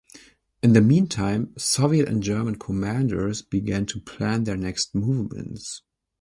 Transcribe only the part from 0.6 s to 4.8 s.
In the meantime, Soviet and German commanders began to plan their